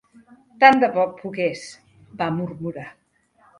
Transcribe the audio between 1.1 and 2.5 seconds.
pogués", va